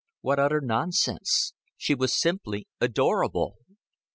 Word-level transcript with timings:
What 0.21 0.39
utter 0.39 0.61
nonsense! 0.61 1.53
She 1.77 1.93
was 1.93 2.11
simply 2.19 2.67
adorable. 2.79 3.57